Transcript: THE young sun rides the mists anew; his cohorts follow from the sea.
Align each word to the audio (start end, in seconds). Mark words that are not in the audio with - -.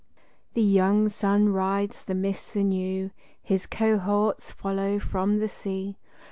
THE 0.55 0.63
young 0.63 1.09
sun 1.09 1.49
rides 1.49 2.03
the 2.05 2.15
mists 2.15 2.55
anew; 2.55 3.11
his 3.39 3.67
cohorts 3.67 4.51
follow 4.51 4.97
from 4.97 5.37
the 5.37 5.47
sea. 5.47 5.99